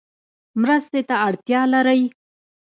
مرستې 0.61 1.01
ته 1.09 1.15
اړتیا 1.27 1.61
لری؟ 1.73 2.01